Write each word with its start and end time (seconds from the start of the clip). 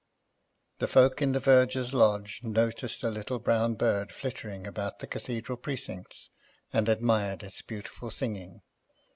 The 0.79 0.87
folk 0.87 1.21
in 1.21 1.33
the 1.33 1.39
verger's 1.39 1.93
lodge 1.93 2.39
noticed 2.41 3.03
a 3.03 3.11
little 3.11 3.37
brown 3.37 3.75
bird 3.75 4.11
flitting 4.11 4.65
about 4.65 4.97
the 4.97 5.05
Cathedral 5.05 5.59
precincts, 5.59 6.31
and 6.73 6.89
admired 6.89 7.43
its 7.43 7.61
beautiful 7.61 8.09
singing. 8.09 8.63